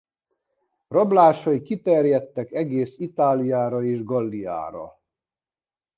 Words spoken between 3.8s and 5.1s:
és Galliára.